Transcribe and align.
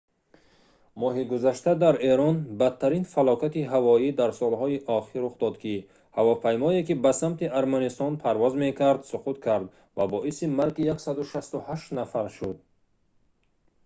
моҳи 1.01 1.23
гузашта 1.31 1.73
дар 1.83 1.95
эрон 2.11 2.37
бадтарин 2.59 3.05
фалокати 3.13 3.69
ҳавоӣ 3.71 4.09
дар 4.19 4.31
солҳои 4.39 4.77
охир 4.97 5.19
рух 5.25 5.33
дод 5.43 5.55
ки 5.63 5.73
ҳавопаймое 6.17 6.81
ки 6.87 6.93
ба 7.03 7.11
самти 7.21 7.45
арманистон 7.59 8.13
парвоз 8.23 8.53
мекард 8.63 9.01
суқут 9.11 9.37
кард 9.45 9.67
ва 9.97 10.03
боиси 10.13 10.45
марги 10.59 10.83
168 11.05 11.97
нафар 11.99 12.27
шуд 12.37 12.57